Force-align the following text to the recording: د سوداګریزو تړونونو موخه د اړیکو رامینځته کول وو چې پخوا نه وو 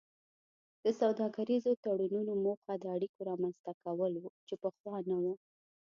د 0.83 0.85
سوداګریزو 1.01 1.71
تړونونو 1.83 2.33
موخه 2.45 2.73
د 2.79 2.83
اړیکو 2.95 3.19
رامینځته 3.29 3.71
کول 3.83 4.13
وو 4.19 4.31
چې 4.47 4.53
پخوا 4.63 4.95
نه 5.09 5.17
وو 5.23 5.33